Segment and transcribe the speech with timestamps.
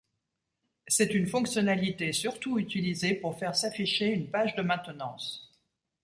[0.87, 5.53] C'est une fonctionnalité surtout utilisée pour faire s'afficher une page de maintenance.